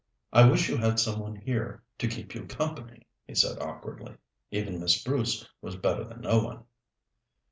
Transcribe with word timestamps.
"I 0.33 0.49
wish 0.49 0.67
you 0.67 0.77
had 0.77 0.99
some 0.99 1.19
one 1.19 1.35
here 1.35 1.83
to 1.99 2.07
keep 2.07 2.33
you 2.33 2.47
company," 2.47 3.05
he 3.27 3.35
said 3.35 3.61
awkwardly. 3.61 4.17
"Even 4.49 4.79
Miss 4.79 5.03
Bruce 5.03 5.47
was 5.61 5.75
better 5.75 6.03
than 6.03 6.21
no 6.21 6.43
one." 6.43 6.63